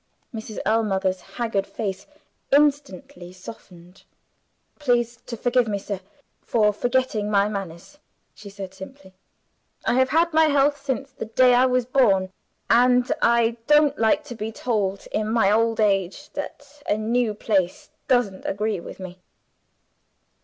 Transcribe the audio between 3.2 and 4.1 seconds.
softened.